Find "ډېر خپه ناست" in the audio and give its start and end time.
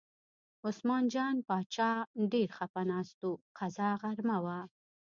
2.31-3.19